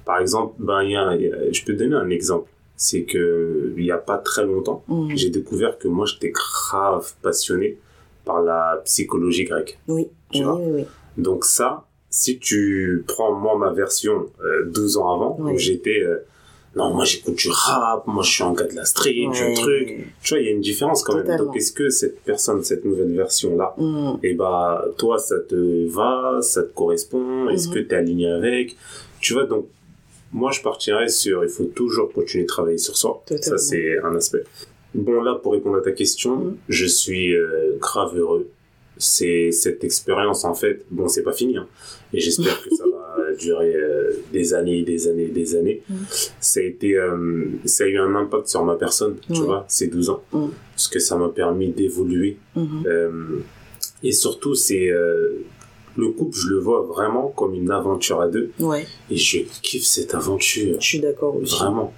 [0.05, 2.49] Par exemple, ben, y a- y a- je peux donner un exemple.
[2.77, 5.11] C'est que il n'y a pas très longtemps, mm.
[5.15, 7.79] j'ai découvert que moi j'étais grave passionné
[8.25, 9.79] par la psychologie grecque.
[9.89, 10.57] Oui, Tu oui, vois.
[10.57, 10.85] oui, oui.
[11.19, 16.03] Donc ça, si tu prends moi ma version euh, 12 ans avant, où j'étais...
[16.03, 16.19] euh,
[16.75, 19.53] non, moi j'écoute du rap, moi je suis un gars de la street, Ouais.
[19.53, 20.07] truc.
[20.23, 21.37] Tu vois, il y a une différence quand même.
[21.37, 24.13] Donc est-ce que cette personne, cette nouvelle version-là, Mm.
[24.23, 27.75] et bah toi ça te va, ça te correspond, est-ce Mhm.
[27.75, 28.77] que tu es aligné avec?
[29.21, 29.67] Tu vois, donc
[30.33, 33.23] moi je partirais sur, il faut toujours continuer de travailler sur soi.
[33.27, 33.59] Totalement.
[33.59, 34.45] Ça c'est un aspect.
[34.95, 36.57] Bon là, pour répondre à ta question, Mhm.
[36.69, 38.49] je suis euh, grave heureux.
[38.99, 41.67] C'est cette expérience en fait, bon c'est pas fini, hein,
[42.13, 45.83] et j'espère que ça va durer euh, des années, des années, des années.
[45.89, 45.97] Mhm.
[46.41, 49.87] Ça a été, euh, ça a eu un impact sur ma personne, tu vois, ces
[49.89, 50.51] 12 ans, Mhm.
[50.75, 52.37] parce que ça m'a permis d'évoluer.
[52.55, 52.83] Mhm.
[52.87, 53.11] Euh,
[54.03, 54.91] et surtout, c'est
[55.97, 59.85] le couple, je le vois vraiment comme une aventure à deux, Ouais, et je kiffe
[59.85, 61.57] cette aventure, je suis d'accord aussi.
[61.59, 61.93] vraiment.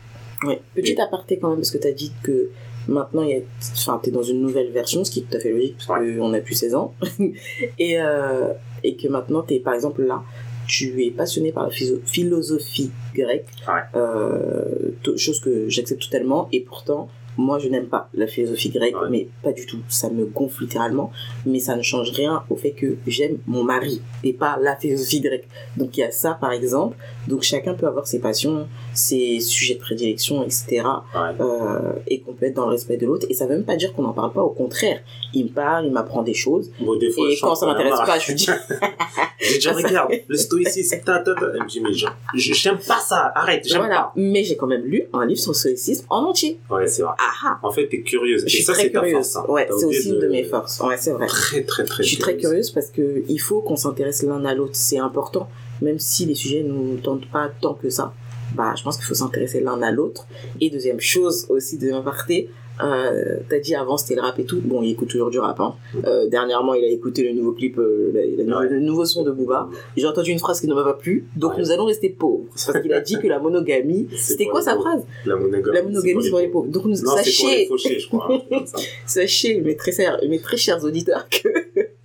[0.45, 0.61] Ouais.
[0.77, 2.49] Petit Et- aparté quand même, parce que tu as dit que
[2.89, 3.41] maintenant, il y a...
[3.73, 5.87] enfin, tu es dans une nouvelle version, ce qui est tout à fait logique, parce
[6.01, 6.95] qu'on a plus 16 ans.
[7.79, 10.23] et, euh, et que maintenant, tu es par exemple là,
[10.67, 13.81] tu es passionné par la philosophie grecque, Ouais.
[13.97, 19.09] euh, chose que j'accepte totalement, et pourtant, moi je n'aime pas la philosophie grecque, Ouais.
[19.11, 19.79] mais pas du tout.
[19.89, 21.11] Ça me gonfle littéralement,
[21.47, 25.21] mais ça ne change rien au fait que j'aime mon mari et pas la philosophie
[25.21, 25.49] grecque.
[25.77, 26.97] Donc il y a ça par exemple.
[27.29, 30.67] Donc chacun peut avoir ses passions, ses sujets de prédilection, etc.
[31.15, 31.21] Ouais.
[31.41, 33.27] Euh, et qu'on peut être dans le respect de l'autre.
[33.31, 35.01] Et ça veut même pas dire qu'on n'en parle pas, au contraire.
[35.33, 36.71] Il me parle, il m'apprend des choses.
[36.81, 38.47] Bon, des fois, Et je quand ça m'intéresse pas, je lui dis
[39.41, 41.41] J'ai dit, regarde, le stoïcisme, ta, ta, ta.
[41.55, 44.13] Elle me dit, mais je, je- j'aime pas ça, arrête, j'aime voilà.
[44.17, 46.59] Mais j'ai quand même lu un livre sur le stoïcisme en entier.
[46.71, 47.13] Ouais, c'est vrai.
[47.27, 48.43] Ah ah En fait, t'es curieuse.
[48.43, 49.13] Je et suis ça, très curieuse.
[49.15, 49.37] force.
[49.37, 49.45] hein.
[49.49, 50.81] Ouais, c'est aussi une de mes forces.
[50.81, 51.27] Ouais, c'est vrai.
[51.27, 54.55] Très, très, très Je suis très curieuse parce que il faut qu'on s'intéresse l'un à
[54.55, 54.75] l'autre.
[54.75, 55.49] C'est important,
[55.81, 58.13] même si les sujets nous tentent pas tant que ça.
[58.55, 60.27] Bah, je pense qu'il faut s'intéresser l'un à l'autre.
[60.61, 62.49] Et deuxième chose aussi de ma partie,
[62.83, 64.61] euh, t'as dit avant c'était le rap et tout.
[64.63, 65.61] Bon, il écoute toujours du rap.
[65.61, 65.75] Hein.
[66.07, 68.69] Euh, dernièrement, il a écouté le nouveau clip, euh, le, le- Ouais.
[68.69, 69.69] le nouveau son de Booba.
[69.97, 71.61] J'ai entendu une phrase qui ne m'a pas plu, donc Ouais.
[71.61, 72.45] nous allons rester pauvres.
[72.51, 75.75] Parce qu'il a dit que la monogamie, c'était quoi sa phrase La monogamie.
[75.77, 76.69] La monogamie, c'est pour les pauvres.
[76.69, 78.29] Donc nous, Non, c'est pour les sachez, fauchés, je crois.
[79.07, 81.49] sachez, mes très, chers, mes très chers auditeurs, que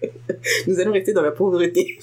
[0.67, 1.97] nous allons rester dans la pauvreté.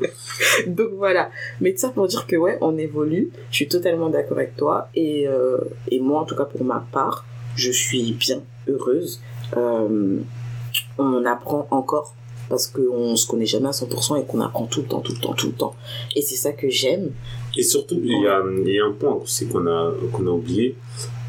[0.66, 1.30] Donc voilà.
[1.60, 3.30] Mais tout ça pour dire que ouais, on évolue.
[3.50, 4.88] Je suis totalement d'accord avec toi.
[4.94, 5.58] Et, euh,
[5.90, 7.24] et moi, en tout cas pour ma part,
[7.56, 9.20] je suis bien heureuse.
[9.56, 10.18] Euh,
[10.98, 12.14] on apprend encore
[12.48, 15.18] parce qu'on se connaît jamais à 100% et qu'on apprend tout le temps, tout le
[15.18, 15.74] temps, tout le temps.
[16.14, 17.10] Et c'est ça que j'aime.
[17.56, 18.38] Et surtout, il y a,
[18.84, 20.76] un point c'est qu'on a, qu'on a oublié,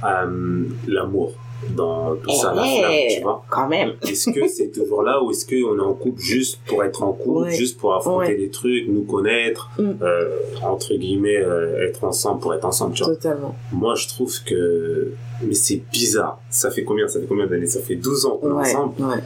[0.03, 1.33] euh, l'amour
[1.75, 3.43] dans tout ça, la Eh, flamme, tu vois.
[3.49, 3.93] Quand même.
[4.03, 7.13] Est-ce que c'est toujours là ou est-ce qu'on est en couple juste pour être en
[7.13, 7.55] couple, Ouais.
[7.55, 8.35] juste pour affronter Ouais.
[8.35, 9.91] des trucs, nous connaître, Mm.
[10.01, 10.29] euh,
[10.63, 13.15] entre guillemets, euh, être ensemble pour être ensemble, tu vois.
[13.15, 13.55] Totalement.
[13.71, 15.13] Moi, je trouve que...
[15.43, 16.39] Mais c'est bizarre.
[16.49, 17.67] Ça fait combien Ça fait combien d'années?
[17.67, 19.03] Ça fait 12 ans qu'on est Ouais, ensemble.
[19.03, 19.23] ouais.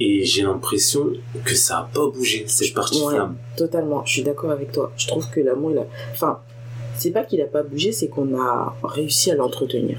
[0.00, 1.10] Et j'ai l'impression
[1.44, 3.14] que ça a pas bougé, cette partie Ouais.
[3.14, 3.36] flamme.
[3.56, 4.92] Totalement, je suis d'accord avec toi.
[4.96, 5.86] Je trouve que l'amour, il a...
[6.12, 6.38] Enfin,
[6.98, 9.98] c'est pas qu'il a pas bougé, c'est qu'on a réussi à l'entretenir.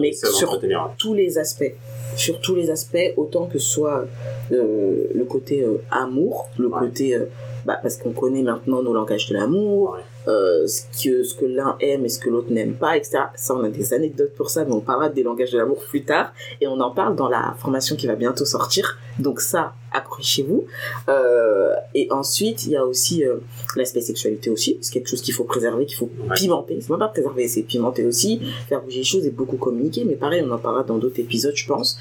[0.00, 0.60] Mais sur-.
[0.98, 1.74] Tous les aspects.
[2.16, 4.06] Sur tous les aspects, autant que ce soit
[4.52, 6.78] euh, le côté euh, amour, le Ouais.
[6.80, 7.14] côté...
[7.14, 7.26] euh,
[7.66, 9.98] bah, parce qu'on connaît maintenant nos langages de l'amour,
[10.28, 13.24] euh, ce que, ce que l'un aime et ce que l'autre n'aime pas, etc.
[13.34, 16.04] Ça, on a des anecdotes pour ça, mais on parlera des langages de l'amour plus
[16.04, 16.32] tard.
[16.60, 18.98] Et on en parle dans la formation qui va bientôt sortir.
[19.18, 20.66] Donc ça, accrochez-vous.
[21.08, 23.38] Euh, et ensuite, il y a aussi euh,
[23.74, 24.78] l'aspect sexualité aussi.
[24.80, 26.78] C'est quelque chose qu'il faut préserver, qu'il faut pimenter.
[26.80, 28.40] C'est même pas préserver, c'est pimenter aussi.
[28.68, 30.04] Faire bouger les choses et beaucoup communiquer.
[30.04, 31.98] Mais pareil, on en parlera dans d'autres épisodes, je pense.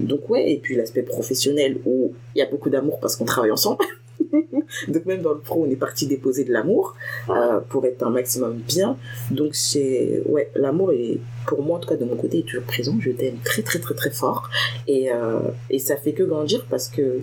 [0.00, 3.52] Donc ouais, et puis l'aspect professionnel où il y a beaucoup d'amour parce qu'on travaille
[3.52, 3.84] ensemble.
[4.88, 6.94] Donc même dans le pro, on est parti déposer de l'amour
[7.30, 8.96] euh, pour être un maximum bien.
[9.30, 12.64] Donc c'est ouais, l'amour est pour moi en tout cas de mon côté est toujours
[12.64, 12.96] présent.
[13.00, 14.48] Je t'aime très très très très fort
[14.88, 15.38] et euh,
[15.70, 17.20] et ça fait que grandir parce que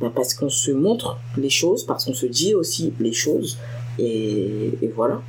[0.00, 3.58] bah, parce qu'on se montre les choses, parce qu'on se dit aussi les choses
[3.98, 5.20] et, et voilà.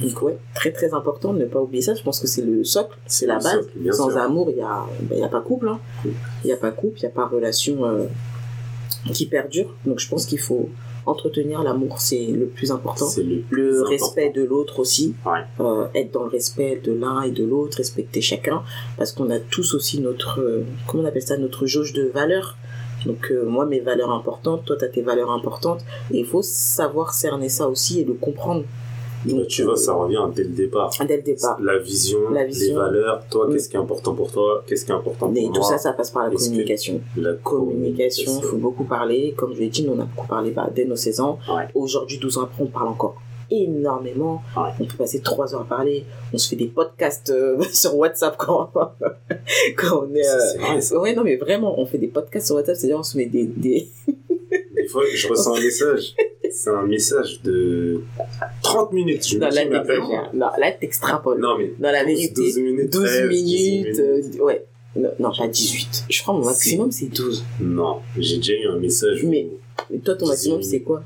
[0.00, 1.94] Donc ouais, très très important de ne pas oublier ça.
[1.94, 3.52] Je pense que c'est le socle, c'est la base.
[3.66, 4.18] socle, Sans sûr.
[4.20, 5.68] amour, il y a, ben, il y a pas couple.
[5.68, 5.78] hein.
[6.06, 6.12] Il
[6.46, 8.04] n'y a pas couple, il n'y a pas relation euh,
[9.12, 9.74] qui perdure.
[9.84, 10.68] Donc je pense qu'il faut
[11.06, 13.06] entretenir l'amour, c'est le plus important.
[13.50, 15.40] Le, respect de l'autre aussi, Ouais.
[15.60, 18.62] Euh, être dans le respect de l'un et de l'autre, respecter chacun,
[18.96, 22.56] parce qu'on a tous aussi notre, euh, comment on appelle ça, notre jauge de valeurs.
[23.04, 25.80] Donc euh, moi mes valeurs importantes, toi tu as tes valeurs importantes,
[26.12, 28.64] et il faut savoir cerner ça aussi et le comprendre.
[29.48, 30.90] Tu vois, ça revient dès le départ.
[31.06, 31.58] dès le départ.
[31.60, 33.52] La vision, La les valeurs, toi, Mm.
[33.52, 35.52] qu'est-ce qui est important pour toi, qu'est-ce qui est important pour Et moi?
[35.54, 37.00] tout ça, ça passe par la communication.
[37.16, 39.34] La communication, il faut beaucoup parler.
[39.36, 41.38] Comme je l'ai dit, nous on a beaucoup parlé bah, dès nos 16 ans.
[41.48, 41.64] Ouais.
[41.74, 43.16] Aujourd'hui, 12 ans après, on parle encore
[43.50, 44.40] énormément.
[44.56, 44.70] Ouais.
[44.80, 46.04] On peut passer 3 heures à parler.
[46.32, 48.70] On se fait des podcasts euh, sur WhatsApp quand,
[49.76, 50.26] quand on est...
[50.26, 50.98] Euh, ça.
[51.00, 53.44] Ouais, non, mais vraiment, on fait des podcasts sur WhatsApp, c'est-à-dire on se met des...
[53.44, 53.88] des...
[54.74, 56.14] Des fois, je reçois un message.
[56.52, 58.00] C'est un message de
[58.62, 59.26] 30 minutes.
[59.26, 60.30] Je me Non, là, t'exagères.
[60.34, 61.40] Non, là, t'extrapoles.
[61.40, 62.92] Non, mais Dans la 12, vérité, 12 minutes.
[62.92, 64.64] 12 13, 18 minutes, euh, ouais.
[64.94, 66.04] Non, non, pas 18.
[66.10, 67.44] Je crois mon maximum, c'est 12.
[67.60, 69.24] Non, j'ai déjà eu un message.
[69.24, 69.46] Mais-
[69.90, 71.02] Mais toi, ton 18 maximum, c'est quoi?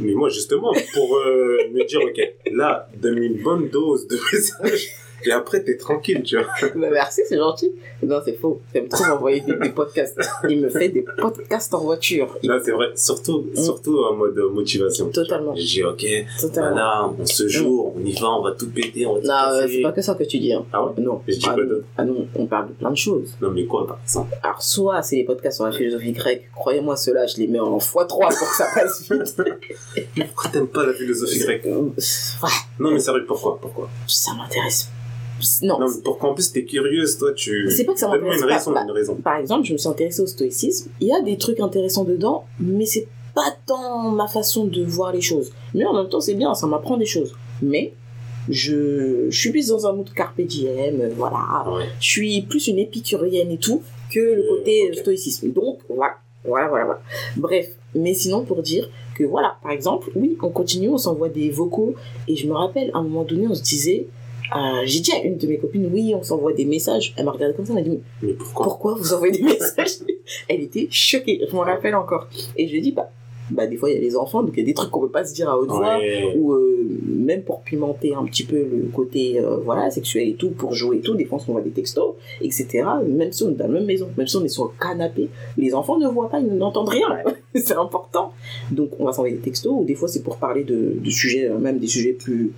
[0.00, 2.20] Mais moi, justement, pour euh, me dire, ok,
[2.52, 4.88] là, donne une bonne dose de messages,
[5.24, 6.46] et après, t'es tranquille, tu vois.
[6.76, 7.72] Bah, merci, c'est gentil.
[8.02, 8.60] Non, c'est faux.
[8.74, 10.18] J'aime trop m'envoyer des, des podcasts.
[10.48, 12.36] Il me fait des podcasts en voiture.
[12.42, 13.56] Il- Là, c'est vrai, surtout, Mm.
[13.56, 15.08] surtout en mode motivation.
[15.10, 15.54] Totalement.
[15.56, 16.04] Je dis, ok,
[16.40, 16.70] Totalement.
[16.70, 19.66] voilà, on se joue, on y va, on va tout péter, on va tout Non,
[19.68, 20.52] c'est pas que ça que tu dis.
[20.52, 20.64] Hein.
[20.72, 20.92] Ah ouais?
[20.98, 21.20] Non.
[21.26, 21.80] Je dis ah, quoi non.
[21.96, 23.34] ah non, on parle de plein de choses.
[23.40, 24.34] Non, mais quoi, par exemple?
[24.42, 26.48] Alors, soit c'est les podcasts sur la philosophie grecque.
[26.54, 29.36] Croyez-moi, ceux-là, je les mets en x3 pour que ça passe vite.
[30.34, 31.66] Pourquoi t'aimes pas la philosophie grecque?
[31.66, 31.82] Euh,
[32.78, 33.58] Non, mais sérieux, pourquoi?
[33.60, 33.88] Pourquoi?
[34.06, 34.88] Ça m'intéresse.
[35.62, 35.78] Non.
[35.80, 37.70] Non, mais pourquoi en plus t'es curieuse, toi, tu.
[37.70, 38.54] C'est pas que ça m'intéresse une pas.
[38.54, 39.14] raison, Bah, une raison.
[39.16, 40.90] Par exemple, je me suis intéressée au stoïcisme.
[41.00, 45.12] Il y a des trucs intéressants dedans, mais c'est pas tant ma façon de voir
[45.12, 45.52] les choses.
[45.74, 47.34] Mais en même temps, c'est bien, ça m'apprend des choses.
[47.62, 47.92] Mais
[48.48, 51.64] je, je suis plus dans un mood carpe diem, euh, voilà.
[51.70, 51.84] Ouais.
[52.00, 54.98] Je suis plus une épicurienne et tout que le Euh, côté ok.
[54.98, 55.52] stoïcisme.
[55.52, 56.14] Donc, voilà.
[56.44, 57.00] Voilà, voilà, voilà.
[57.36, 57.68] Bref.
[57.94, 61.94] Mais sinon, pour dire que voilà, par exemple, oui, on continue, on s'envoie des vocaux.
[62.26, 64.06] Et je me rappelle, à un moment donné, on se disait,
[64.56, 67.14] euh, j'ai dit à une de mes copines, oui, on s'envoie des messages.
[67.16, 69.98] Elle m'a regardé comme ça, elle m'a dit, Mais pourquoi pourquoi vous envoyez des messages?
[70.48, 72.28] Elle était choquée, je m'en rappelle encore.
[72.56, 73.10] Et je lui ai dit, bah,
[73.50, 75.00] bah, des fois, il y a les enfants, donc il y a des trucs qu'on
[75.00, 76.34] peut pas se dire à haute voix, Ouais.
[76.36, 80.50] ou euh, même pour pimenter un petit peu le côté euh, voilà, sexuel et tout,
[80.50, 82.84] pour jouer et tout, des fois, on s'envoie des textos, etc.
[83.06, 85.30] Même si on est dans la même maison, même si on est sur le canapé,
[85.56, 87.08] les enfants ne voient pas, ils n'entendent rien.
[87.54, 88.32] c'est important.
[88.70, 91.48] Donc, on va s'envoyer des textos, ou des fois, c'est pour parler de, de sujets,
[91.48, 92.52] même des sujets plus.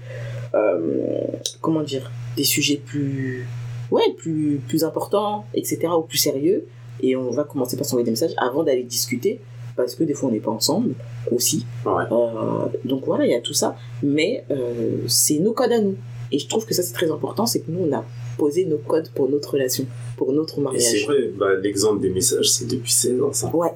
[0.54, 1.20] Euh,
[1.60, 3.46] comment dire Des sujets plus.
[3.90, 6.64] Ouais, plus, plus importants, etc., ou plus sérieux.
[7.02, 9.40] Et on va commencer par s'envoyer des messages avant d'aller discuter,
[9.76, 10.94] parce que des fois, on n'est pas ensemble
[11.32, 11.66] aussi.
[11.84, 12.04] Ouais.
[12.12, 13.76] Euh, donc voilà, il y a tout ça.
[14.02, 15.96] Mais euh, c'est nos codes à nous.
[16.30, 18.04] Et je trouve que ça, c'est très important, c'est que nous, on a
[18.38, 19.84] posé nos codes pour notre relation,
[20.16, 21.06] pour notre Et c'est mariage.
[21.06, 23.50] vrai, bah, l'exemple des messages, c'est depuis 16 ans, ça.
[23.54, 23.72] Ouais,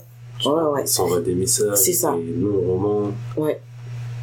[0.46, 0.82] ouais, ouais.
[0.82, 2.14] On s'envoie des messages, C'est ça.
[2.16, 3.58] des non-romans, Ouais.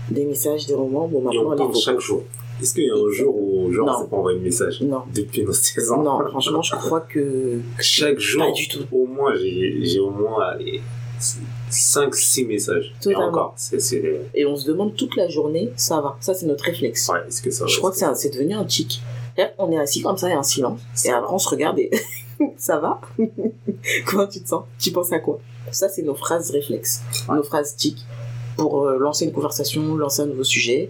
[0.10, 2.24] Des messages, des romans, bon, et maintenant, on les parle chaque jour.
[2.62, 5.02] Est-ce qu'il y a un jour où, genre, on s'est pas envoyé de message Non.
[5.14, 6.04] Depuis nos 16 ans.
[6.04, 7.60] Non, franchement, je crois que.
[7.80, 8.86] Chaque jour, Pas du tout.
[8.92, 10.82] au moins, j'ai j'ai au moins allez,
[11.70, 12.94] 5-6 messages.
[13.08, 13.80] Et encore, c'est.
[13.80, 16.18] c'est- Et on se demande toute la journée, ça va.
[16.20, 17.10] Ça, c'est notre réflexe.
[17.10, 19.02] Ouais, est-ce que ça va Je crois que c'est c'est devenu un tic.
[19.58, 20.80] Qu'on est assis comme ça, il y a un silence.
[20.94, 21.18] Ça Et va.
[21.20, 21.90] après, on se regarde et.
[22.58, 23.00] ça va?
[24.06, 24.64] Comment tu te sens?
[24.80, 25.40] Tu penses à quoi?
[25.72, 27.02] Ça, c'est nos phrases réflexes.
[27.30, 27.36] Ouais.
[27.38, 27.98] Nos phrases tic.
[28.58, 30.90] Pour euh, lancer une conversation, lancer un nouveau sujet.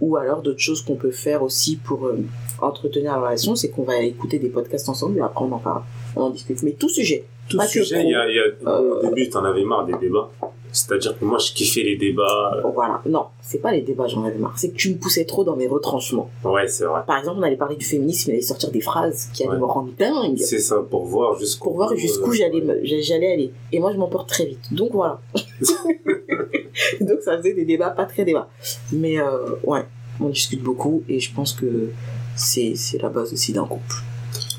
[0.00, 2.18] Ou alors d'autres choses qu'on peut faire aussi pour euh,
[2.60, 5.82] entretenir la relation, c'est qu'on va écouter des podcasts ensemble et après on en parle.
[6.16, 6.62] On en discute.
[6.62, 7.24] Mais tout sujet.
[7.48, 8.08] Tout Pas sujet, pro.
[8.08, 10.28] il y a, il y a- Euh, au début, t'en avais marre des débats.
[10.76, 12.60] C'est-à-dire que moi, je kiffais les débats.
[12.62, 13.00] Bon, voilà.
[13.06, 14.52] Non, c'est pas les débats, j'en avais marre.
[14.56, 16.30] C'est que tu me poussais trop dans mes retranchements.
[16.44, 17.00] Ouais, c'est vrai.
[17.06, 19.58] Par exemple, on allait parler du féminisme, il allait sortir des phrases qui allaient Ouais.
[19.58, 20.36] me rendre dingue.
[20.38, 21.70] C'est ça, pour voir jusqu'où.
[21.70, 22.62] pour voir jusqu'où euh, j'allais
[23.02, 25.20] j'allais aller et moi je m'emporte très vite donc voilà
[27.00, 28.48] donc ça faisait des débats pas très débats
[28.92, 29.84] mais euh, ouais
[30.20, 31.90] on discute beaucoup et je pense que
[32.34, 33.94] c'est c'est la base aussi d'un couple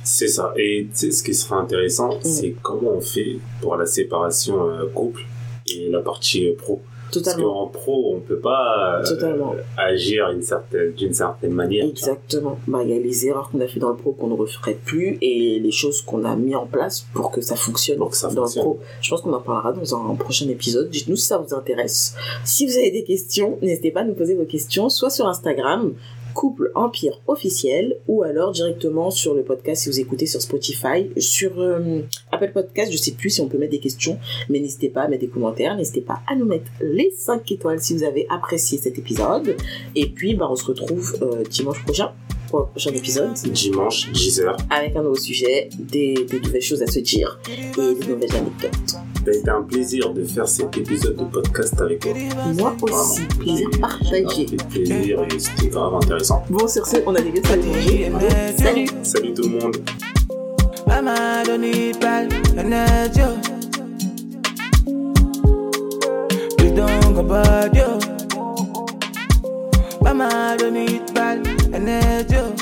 [0.04, 0.54] C'est ça.
[0.58, 2.24] Et tu sais, ce qui sera intéressant, Mm.
[2.24, 5.22] c'est comment on fait pour la séparation euh, couple
[5.76, 6.82] et la partie euh, pro.
[7.10, 7.68] Totalement.
[7.72, 11.86] Parce qu'en pro, on peut pas euh, agir d'une certaine, d'une certaine manière.
[11.86, 12.60] Exactement.
[12.68, 14.78] Bah, il y a les erreurs qu'on a fait dans le pro qu'on ne referait
[14.84, 18.18] plus et les choses qu'on a mis en place pour que ça fonctionne Pour que
[18.18, 18.64] ça dans fonctionne.
[18.64, 18.80] le pro.
[19.02, 20.90] Je pense qu'on en parlera dans un prochain épisode.
[20.90, 22.14] Dites-nous si ça vous intéresse.
[22.44, 25.94] Si vous avez des questions, n'hésitez pas à nous poser vos questions, soit sur Instagram,
[26.34, 31.60] couple empire officiel, ou alors directement sur le podcast si vous écoutez sur Spotify, sur
[31.60, 32.02] euh,
[32.38, 34.20] Apple Podcast, je sais plus si on peut mettre des questions,
[34.50, 37.82] mais n'hésitez pas à mettre des commentaires, n'hésitez pas à nous mettre les 5 étoiles
[37.82, 39.56] si vous avez apprécié cet épisode.
[39.96, 42.12] Et puis, bah, on se retrouve euh, dimanche prochain
[42.50, 44.56] pour le prochain épisode Dimanche, 10h.
[44.70, 48.72] avec un nouveau sujet, des, des nouvelles choses à se dire et des nouvelles anecdotes.
[48.88, 52.14] Ça a été un plaisir de faire cet épisode de podcast avec toi.
[52.54, 54.46] Moi aussi, plaisir partagé.
[54.70, 56.46] Plaisir et c'était grave intéressant.
[56.50, 58.12] Bon, sur ce, on a des gars à manger.
[58.58, 59.78] Salut Salut tout le monde.
[60.88, 63.22] Mama, I don't need bad energy.
[63.22, 63.38] Oh.
[66.60, 68.00] You don't go bad, yo.
[70.02, 72.38] Mama, don't need bad energy.
[72.38, 72.56] Oh.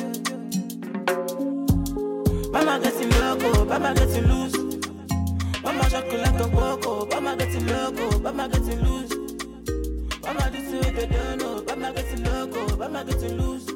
[2.52, 4.56] Mama getting loco, mama getting loose.
[5.64, 9.14] Mama chocolate and cocoa, mama getting loco, mama getting loose.
[10.24, 13.75] Mama this way they don't know, mama getting loco, mama getting loose.